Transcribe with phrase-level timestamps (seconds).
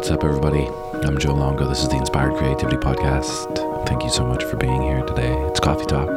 [0.00, 0.66] What's up, everybody?
[1.06, 1.68] I'm Joe Longo.
[1.68, 3.86] This is the Inspired Creativity Podcast.
[3.86, 5.30] Thank you so much for being here today.
[5.48, 6.08] It's Coffee Talk.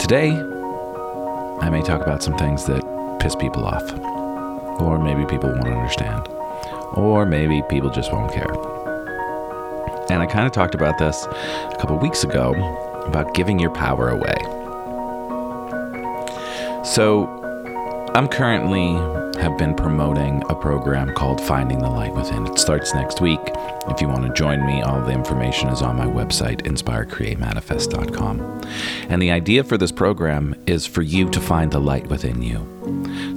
[0.00, 2.82] Today, I may talk about some things that
[3.20, 3.88] piss people off,
[4.80, 6.26] or maybe people won't understand,
[6.94, 8.52] or maybe people just won't care.
[10.10, 12.54] And I kind of talked about this a couple weeks ago
[13.06, 14.34] about giving your power away.
[16.84, 17.39] So,
[18.12, 18.94] I'm currently
[19.40, 22.44] have been promoting a program called Finding the Light Within.
[22.48, 23.38] It starts next week.
[23.86, 28.62] If you want to join me, all the information is on my website, inspirecreatemanifest.com.
[29.08, 32.58] And the idea for this program is for you to find the light within you.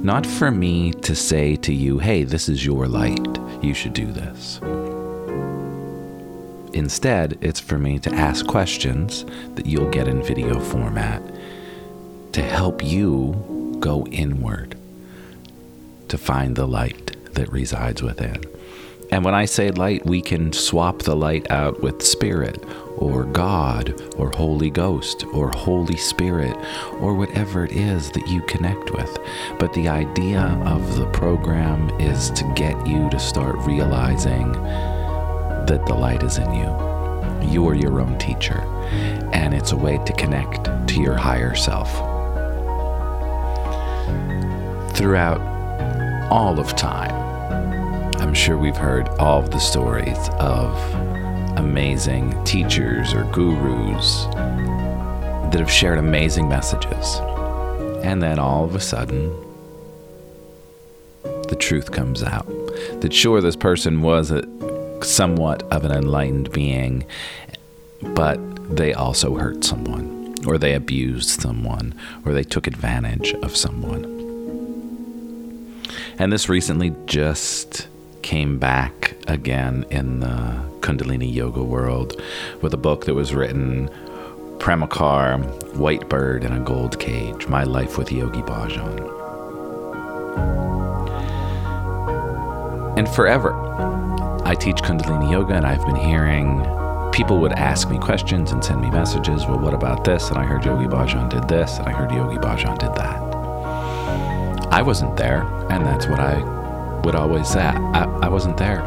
[0.02, 3.38] Not for me to say to you, hey, this is your light.
[3.62, 4.58] You should do this.
[6.74, 11.22] Instead, it's for me to ask questions that you'll get in video format
[12.32, 13.53] to help you
[13.84, 14.78] go inward
[16.08, 18.42] to find the light that resides within.
[19.10, 22.64] And when I say light, we can swap the light out with spirit
[22.96, 26.56] or God or Holy Ghost or Holy Spirit
[27.02, 29.18] or whatever it is that you connect with.
[29.58, 34.50] But the idea of the program is to get you to start realizing
[35.68, 37.52] that the light is in you.
[37.52, 38.60] You're your own teacher,
[39.34, 42.13] and it's a way to connect to your higher self.
[44.94, 45.40] Throughout
[46.30, 47.12] all of time,
[48.20, 50.72] I'm sure we've heard all of the stories of
[51.58, 54.26] amazing teachers or gurus
[55.50, 57.16] that have shared amazing messages.
[58.04, 59.34] And then all of a sudden,
[61.48, 62.46] the truth comes out.
[63.00, 64.44] That sure, this person was a,
[65.02, 67.04] somewhat of an enlightened being,
[68.00, 68.38] but
[68.76, 71.94] they also hurt someone, or they abused someone,
[72.24, 74.13] or they took advantage of someone.
[76.18, 77.88] And this recently just
[78.22, 82.20] came back again in the Kundalini Yoga world
[82.62, 83.88] with a book that was written
[84.58, 89.10] Premka Kaur, White Bird in a Gold Cage My Life with Yogi Bhajan.
[92.96, 93.52] And forever,
[94.44, 96.64] I teach Kundalini Yoga, and I've been hearing
[97.12, 99.46] people would ask me questions and send me messages.
[99.46, 100.30] Well, what about this?
[100.30, 103.23] And I heard Yogi Bhajan did this, and I heard Yogi Bhajan did that.
[104.74, 106.42] I wasn't there, and that's what I
[107.04, 107.62] would always say.
[107.62, 108.82] I, I wasn't there.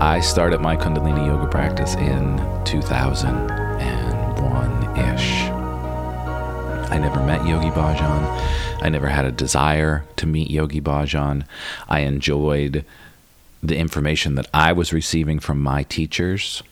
[0.00, 5.42] I started my Kundalini yoga practice in 2001 ish.
[6.90, 8.80] I never met Yogi Bhajan.
[8.80, 11.44] I never had a desire to meet Yogi Bhajan.
[11.86, 12.86] I enjoyed
[13.62, 16.62] the information that I was receiving from my teachers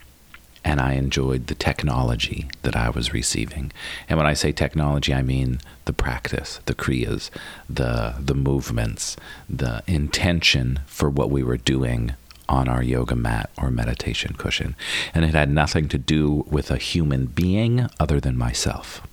[0.64, 3.72] and I enjoyed the technology that I was receiving.
[4.08, 7.30] And when I say technology, I mean the practice, the kriyas,
[7.68, 9.16] the the movements,
[9.48, 12.14] the intention for what we were doing
[12.48, 14.74] on our yoga mat or meditation cushion.
[15.14, 19.06] And it had nothing to do with a human being other than myself.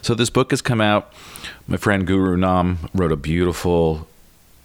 [0.00, 1.12] So this book has come out.
[1.66, 4.06] My friend Guru Nam wrote a beautiful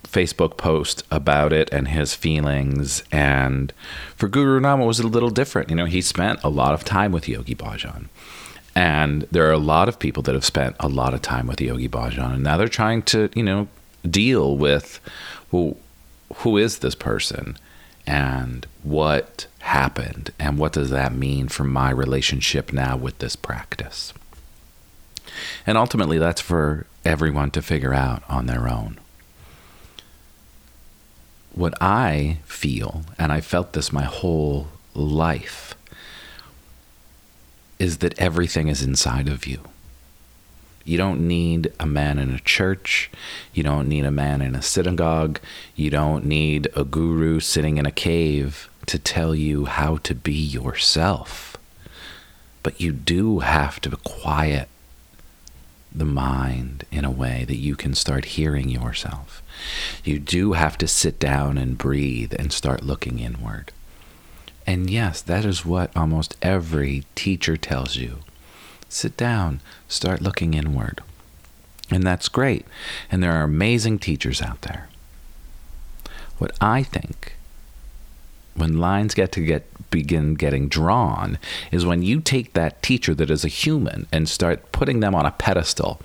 [0.04, 3.04] Facebook post about it and his feelings.
[3.12, 3.74] And
[4.16, 5.70] for Guru Nama, was a little different.
[5.70, 8.08] You know, he spent a lot of time with Yogi Bhajan.
[8.76, 11.60] And there are a lot of people that have spent a lot of time with
[11.60, 12.36] Yogi Bhajan.
[12.36, 13.68] And now they're trying to, you know,
[14.10, 15.00] deal with,
[15.52, 15.78] well,
[16.36, 17.58] who is this person?
[18.06, 20.32] And what happened?
[20.40, 24.14] And what does that mean for my relationship now with this practice?
[25.66, 29.00] And ultimately, that's for everyone to figure out on their own
[31.58, 35.76] what I feel, and I felt this my whole life,
[37.80, 39.62] is that everything is inside of you.
[40.84, 43.12] You don't need a man in a church.
[43.54, 45.40] You don't need a man in a synagogue.
[45.76, 50.34] You don't need a guru sitting in a cave to tell you how to be
[50.34, 51.58] yourself.
[52.64, 54.70] But you do have to be quiet
[55.98, 59.42] the mind in a way that you can start hearing yourself.
[60.04, 63.72] You do have to sit down and breathe and start looking inward.
[64.66, 68.20] And yes, that is what almost every teacher tells you.
[68.90, 71.02] Sit down, start looking inward.
[71.90, 72.66] And that's great.
[73.10, 74.90] And there are amazing teachers out there.
[76.38, 77.37] What I think
[78.58, 81.38] when lines get to get begin getting drawn
[81.72, 85.26] is when you take that teacher that is a human and start putting them on
[85.26, 86.02] a pedestal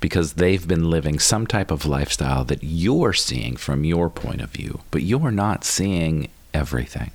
[0.00, 4.50] because they've been living some type of lifestyle that you're seeing from your point of
[4.50, 7.10] view, but you're not seeing everything.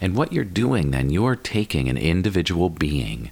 [0.00, 3.30] And what you're doing then, you're taking an individual being,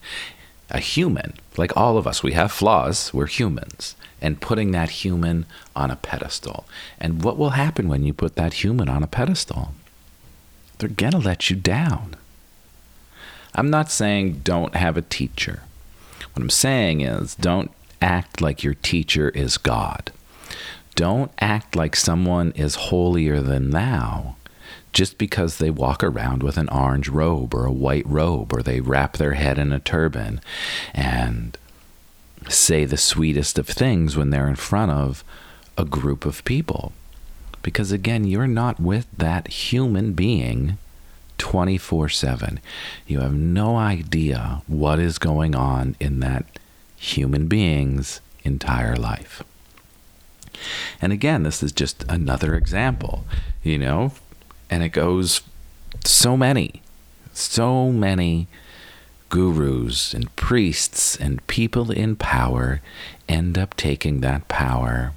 [0.70, 3.94] a human, like all of us, we have flaws, we're humans.
[4.22, 6.64] and putting that human on a pedestal.
[7.00, 9.74] And what will happen when you put that human on a pedestal?
[10.82, 12.16] They're going to let you down.
[13.54, 15.62] I'm not saying don't have a teacher.
[16.32, 17.70] What I'm saying is don't
[18.00, 20.10] act like your teacher is God.
[20.96, 24.34] Don't act like someone is holier than thou
[24.92, 28.80] just because they walk around with an orange robe or a white robe or they
[28.80, 30.40] wrap their head in a turban
[30.92, 31.56] and
[32.48, 35.22] say the sweetest of things when they're in front of
[35.78, 36.92] a group of people.
[37.62, 40.78] Because again, you're not with that human being
[41.38, 42.60] 24 7.
[43.06, 46.44] You have no idea what is going on in that
[46.96, 49.42] human being's entire life.
[51.00, 53.24] And again, this is just another example,
[53.62, 54.12] you know,
[54.70, 55.42] and it goes
[56.04, 56.82] so many,
[57.32, 58.46] so many
[59.28, 62.80] gurus and priests and people in power
[63.28, 65.12] end up taking that power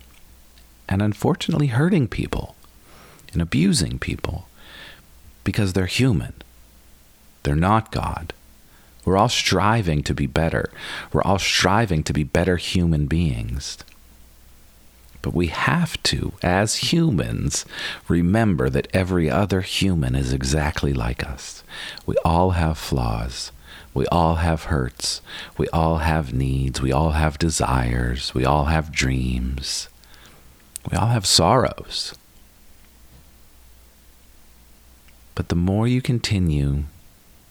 [0.88, 2.56] and unfortunately hurting people
[3.34, 4.48] and abusing people
[5.44, 6.34] because they're human.
[7.44, 8.34] They're not God.
[9.06, 10.72] We're all striving to be better.
[11.14, 13.78] We're all striving to be better human beings.
[15.22, 17.66] But we have to, as humans,
[18.08, 21.64] remember that every other human is exactly like us.
[22.06, 23.52] We all have flaws.
[23.94, 25.22] We all have hurts.
[25.58, 26.82] We all have needs.
[26.82, 28.34] We all have desires.
[28.34, 29.88] We all have dreams.
[30.92, 32.14] We all have sorrows.
[35.34, 36.86] But the more you continue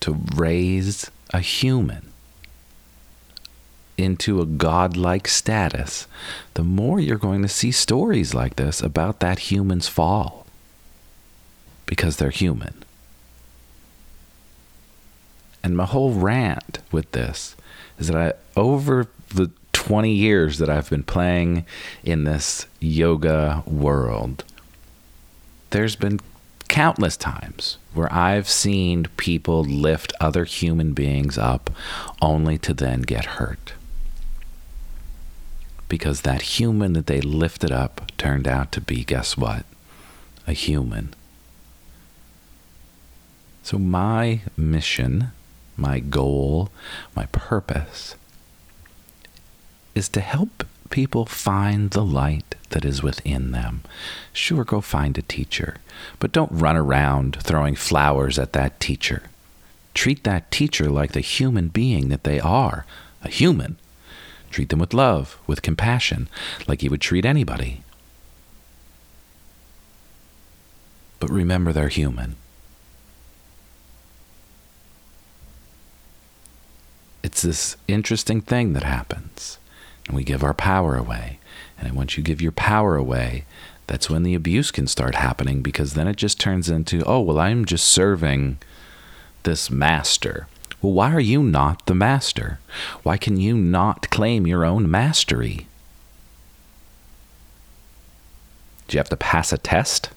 [0.01, 2.11] to raise a human
[3.97, 6.07] into a godlike status,
[6.55, 10.47] the more you're going to see stories like this about that human's fall
[11.87, 12.85] because they're human.
[15.63, 17.57] And my whole rant with this
[17.99, 19.51] is that I, over the
[19.87, 21.67] 20 years that I've been playing
[22.03, 24.43] in this yoga world,
[25.71, 26.21] there's been
[26.69, 31.69] countless times where I've seen people lift other human beings up
[32.23, 33.75] only to then get hurt.
[35.89, 39.67] Because that human that they lifted up turned out to be, guess what?
[40.47, 41.15] A human.
[43.63, 45.33] So, my mission
[45.77, 46.71] my goal,
[47.17, 48.17] my purpose
[49.95, 53.83] is to help people find the light that is within them.
[54.33, 55.77] Sure, go find a teacher,
[56.19, 59.25] but don't run around throwing flowers at that teacher.
[59.95, 62.85] Treat that teacher like the human being that they are
[63.23, 63.77] a human.
[64.51, 66.29] Treat them with love, with compassion,
[66.67, 67.83] like you would treat anybody.
[71.19, 72.37] But remember, they're human.
[77.35, 79.59] it's this interesting thing that happens.
[80.07, 81.39] And we give our power away.
[81.79, 83.45] And once you give your power away,
[83.87, 87.39] that's when the abuse can start happening because then it just turns into, oh, well,
[87.39, 88.59] I'm just serving
[89.43, 90.47] this master.
[90.81, 92.59] Well, why are you not the master?
[93.03, 95.67] Why can you not claim your own mastery?
[98.89, 100.11] Do you have to pass a test?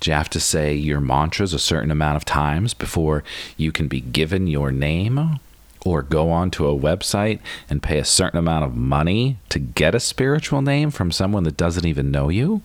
[0.00, 3.24] Do you have to say your mantras a certain amount of times before
[3.56, 5.38] you can be given your name?
[5.84, 10.00] Or go onto a website and pay a certain amount of money to get a
[10.00, 12.62] spiritual name from someone that doesn't even know you?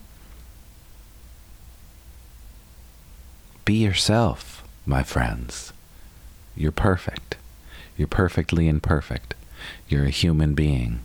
[3.65, 5.73] Be yourself, my friends.
[6.55, 7.35] You're perfect.
[7.97, 9.35] You're perfectly imperfect.
[9.87, 11.01] You're a human being.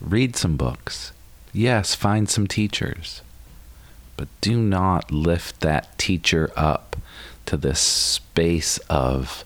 [0.00, 1.12] Read some books.
[1.52, 3.22] Yes, find some teachers.
[4.16, 6.96] But do not lift that teacher up
[7.46, 9.44] to this space of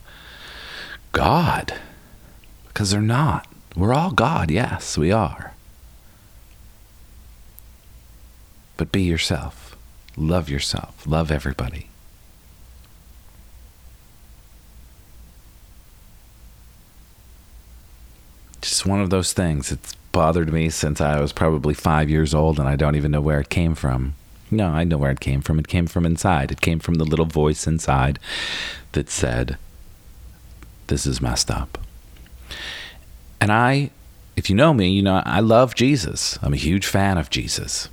[1.19, 1.75] God.
[2.69, 3.49] Because they're not.
[3.75, 5.53] We're all God, yes, we are.
[8.77, 9.77] But be yourself.
[10.17, 11.05] Love yourself.
[11.09, 11.89] Love everybody.
[18.61, 19.73] Just one of those things.
[19.73, 23.21] It's bothered me since I was probably five years old, and I don't even know
[23.21, 24.15] where it came from.
[24.53, 25.59] No, I know where it came from.
[25.59, 26.53] It came from inside.
[26.53, 28.21] It came from the little voice inside
[28.93, 29.59] that said,
[30.89, 31.79] This is messed up.
[33.41, 33.91] And I,
[34.37, 36.39] if you know me, you know I love Jesus.
[36.43, 37.89] I'm a huge fan of Jesus.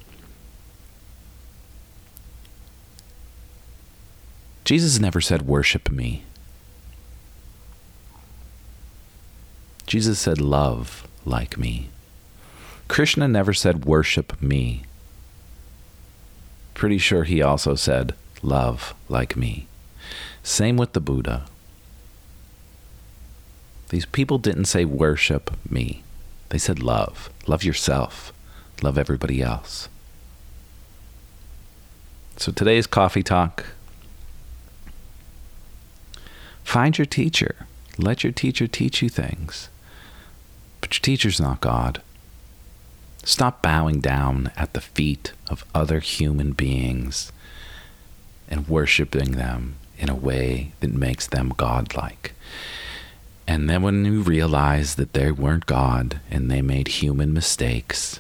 [4.64, 6.24] Jesus never said, Worship me.
[9.86, 11.90] Jesus said, Love like me.
[12.88, 14.84] Krishna never said, Worship me
[16.76, 19.66] pretty sure he also said, Love like me.
[20.44, 21.46] Same with the Buddha.
[23.90, 26.04] These people didn't say worship me.
[26.50, 27.30] They said love.
[27.48, 28.34] Love yourself.
[28.82, 29.90] Love everybody else.
[32.38, 33.66] So today's coffee talk
[36.64, 37.68] find your teacher.
[37.98, 39.70] Let your teacher teach you things.
[40.82, 42.02] But your teacher's not God.
[43.24, 47.32] Stop bowing down at the feet of other human beings
[48.50, 52.34] and worshiping them in a way that makes them godlike.
[53.48, 58.20] And then when you realize that they weren't God and they made human mistakes,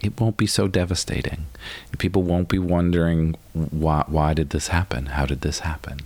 [0.00, 1.46] it won't be so devastating.
[1.90, 5.06] And People won't be wondering why, why did this happen?
[5.06, 6.00] How did this happen?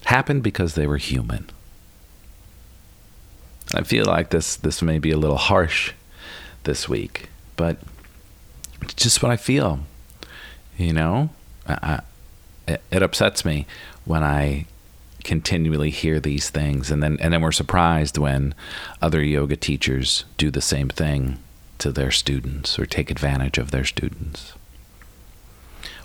[0.00, 1.48] It happened because they were human.
[3.74, 5.92] I feel like this this may be a little harsh
[6.64, 7.76] this week, but
[8.82, 9.80] it's just what I feel.
[10.78, 11.30] You know,
[11.66, 12.00] I,
[12.66, 13.66] I, it upsets me
[14.04, 14.66] when I
[15.24, 18.54] continually hear these things, and then and then we're surprised when
[19.02, 21.38] other yoga teachers do the same thing
[21.78, 24.54] to their students or take advantage of their students.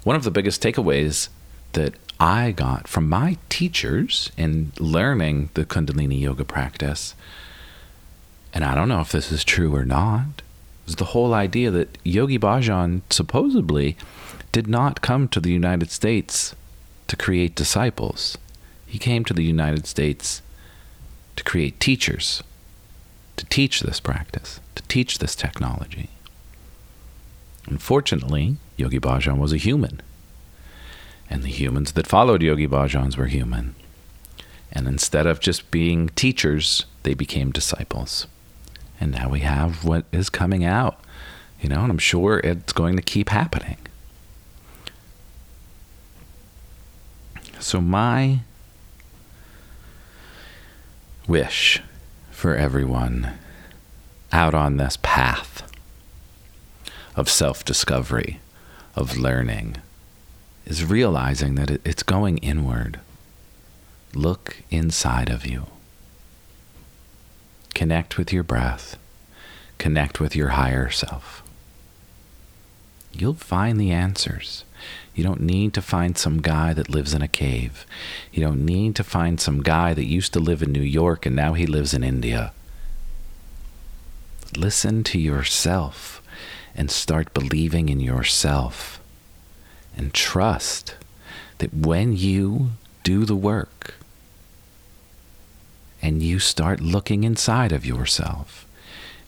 [0.04, 1.30] One of the biggest takeaways
[1.74, 7.16] that I got from my teachers in learning the Kundalini yoga practice,
[8.54, 10.42] and I don't know if this is true or not,
[10.88, 13.98] is the whole idea that Yogi Bhajan supposedly
[14.52, 16.56] did not come to the United States
[17.08, 18.38] to create disciples.
[18.94, 20.44] He came to the United States
[21.36, 22.44] to create teachers,
[23.38, 26.12] to teach this practice, to teach this technology.
[27.66, 30.00] Unfortunately, Yogi Bhajan was a human.
[31.28, 33.74] And the humans that followed Yogi Bhajans were human.
[34.72, 38.28] And instead of just being teachers, they became disciples.
[39.02, 41.00] And now we have what is coming out,
[41.60, 43.78] you know, and I'm sure it's going to keep happening.
[47.60, 48.42] So, my
[51.28, 51.82] wish
[52.32, 53.38] for everyone
[54.32, 55.70] out on this path
[57.16, 58.40] of self discovery,
[58.96, 59.78] of learning,
[60.66, 63.00] is realizing that it's going inward.
[64.14, 65.68] Look inside of you.
[67.74, 68.98] Connect with your breath.
[69.78, 71.44] Connect with your higher self.
[73.14, 74.66] You'll find the answers.
[75.14, 77.86] You don't need to find some guy that lives in a cave.
[78.32, 81.36] You don't need to find some guy that used to live in New York and
[81.36, 82.52] now he lives in India.
[84.58, 86.22] Listen to yourself
[86.76, 89.00] and start believing in yourself.
[89.96, 90.96] And trust
[91.60, 92.72] that when you
[93.04, 93.96] do the work
[96.02, 98.66] and you start looking inside of yourself,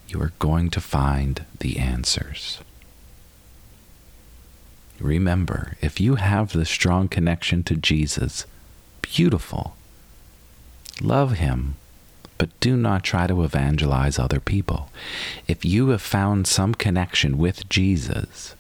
[0.08, 2.60] you are going to find the answers.
[5.00, 8.46] Remember, if you have the strong connection to Jesus,
[9.02, 9.76] beautiful.
[11.02, 11.76] Love him,
[12.38, 14.90] but do not try to evangelize other people.
[15.48, 18.56] If you have found some connection with Jesus,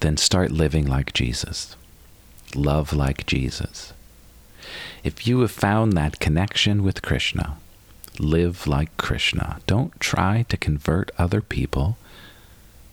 [0.00, 1.76] then start living like Jesus.
[2.54, 3.92] Love like Jesus.
[5.04, 7.56] If you have found that connection with Krishna,
[8.18, 9.60] live like Krishna.
[9.66, 11.96] Don't try to convert other people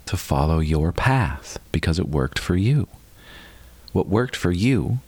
[0.05, 2.87] to follow your path because it worked for you.
[3.91, 4.99] What worked for you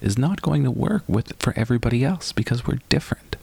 [0.00, 3.36] is not going to work with for everybody else because we're different.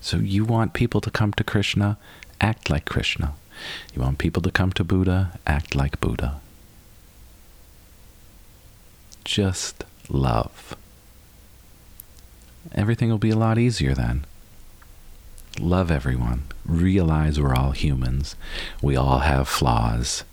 [0.00, 1.96] So you want people to come to Krishna,
[2.40, 3.34] act like Krishna.
[3.94, 6.40] You want people to come to Buddha, act like Buddha.
[9.24, 10.76] Just love.
[12.74, 14.26] Everything will be a lot easier then.
[15.58, 16.44] Love everyone.
[16.64, 18.34] Realize we're all humans.
[18.82, 20.24] We all have flaws.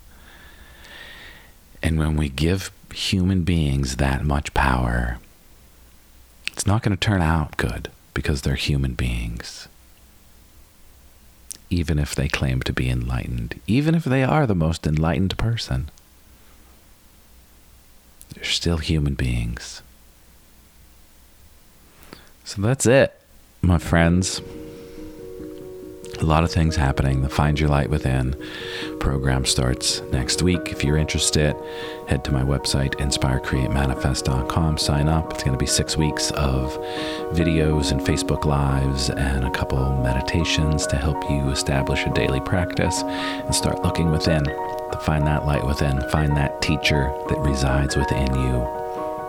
[1.84, 5.20] And when we give human beings that much power,
[6.52, 9.68] it's not going to turn out good because they're human beings.
[11.70, 15.90] Even if they claim to be enlightened, even if they are the most enlightened person,
[18.34, 19.82] they're still human beings.
[22.44, 23.22] So that's it,
[23.62, 24.42] my friends
[26.22, 27.22] a lot of things happening.
[27.22, 28.36] The Find Your Light Within
[29.00, 30.60] program starts next week.
[30.68, 31.56] If you're interested,
[32.08, 35.34] head to my website, inspirecreatemanifest.com, sign up.
[35.34, 36.78] It's going to be six weeks of
[37.34, 43.02] videos and Facebook Lives and a couple meditations to help you establish a daily practice
[43.04, 48.34] and start looking within to find that light within, find that teacher that resides within
[48.36, 48.68] you.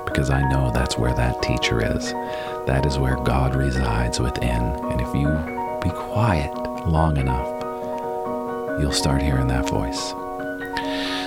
[0.05, 2.13] Because I know that's where that teacher is.
[2.67, 4.63] That is where God resides within.
[4.63, 5.29] And if you
[5.83, 6.53] be quiet,
[6.87, 7.49] long enough,
[8.81, 10.13] you'll start hearing that voice.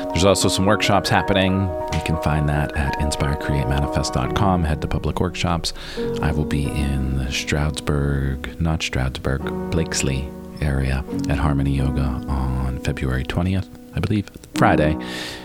[0.09, 4.63] There's also some workshops happening You can find that at inspirecreatemanifest.com.
[4.65, 5.73] Head to public workshops.
[6.21, 10.27] I will be in the Stroudsburg, not Stroudsburg, Blakeslee
[10.61, 14.97] area at Harmony Yoga on February 20th, I believe, Friday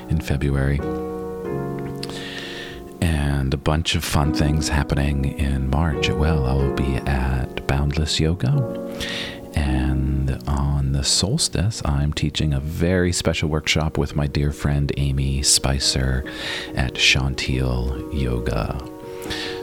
[0.09, 0.81] in February.
[3.01, 6.09] And a bunch of fun things happening in March.
[6.11, 8.51] Well, I will be at Boundless Yoga.
[9.55, 9.80] And
[10.47, 16.25] on the solstice, I'm teaching a very special workshop with my dear friend Amy Spicer
[16.75, 18.79] at Chantil Yoga.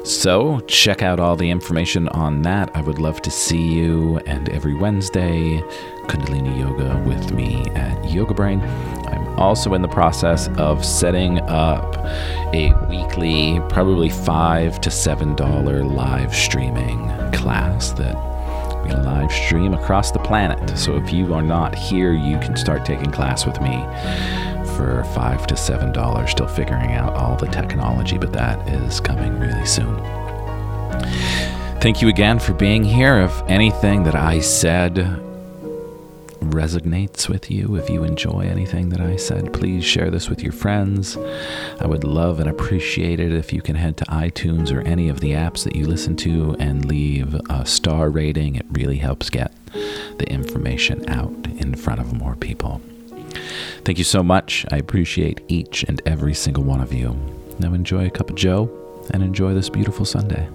[0.06, 2.74] So, check out all the information on that.
[2.74, 4.20] I would love to see you.
[4.26, 5.62] And every Wednesday,
[6.08, 8.62] Kundalini Yoga with me at Yoga Brain.
[8.62, 11.98] I'm also in the process of setting up
[12.54, 18.16] a weekly, probably five to seven dollar live streaming class that
[18.88, 20.78] we live stream across the planet.
[20.78, 23.84] So if you are not here, you can start taking class with me
[24.76, 26.32] for five to seven dollars.
[26.32, 29.98] Still figuring out all the technology, but that is coming really soon.
[31.80, 33.20] Thank you again for being here.
[33.20, 34.98] If anything that I said
[36.40, 40.52] resonates with you, if you enjoy anything that I said, please share this with your
[40.52, 41.18] friends.
[41.80, 45.20] I would love and appreciate it if you can head to iTunes or any of
[45.20, 48.56] the apps that you listen to and leave a star rating.
[48.56, 49.54] It really helps get
[50.18, 52.82] the information out in front of more people.
[53.84, 54.66] Thank you so much.
[54.72, 57.16] I appreciate each and every single one of you.
[57.60, 58.70] Now enjoy a cup of Joe
[59.14, 60.50] and enjoy this beautiful Sunday.